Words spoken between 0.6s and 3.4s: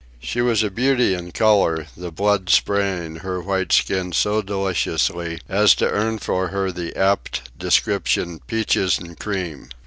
a beauty in color, the blood spraying her